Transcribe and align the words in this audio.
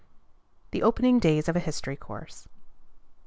THE 0.71 0.81
OPENING 0.81 1.19
DAYS 1.19 1.47
OF 1.47 1.55
A 1.57 1.59
HISTORY 1.59 1.95
COURSE. 1.95 2.47